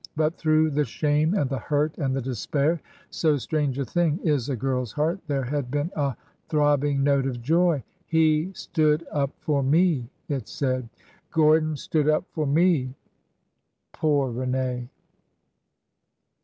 [0.15, 4.49] But through the shame and the hurt and the despair— so strange a thing is
[4.49, 6.15] a girl's heart!— there had been a
[6.49, 7.83] throb bing note of joy.
[8.07, 10.89] He stood up for me!" it said.''
[11.35, 12.95] Gordon stood up for me!"
[13.93, 14.89] Poor Rene!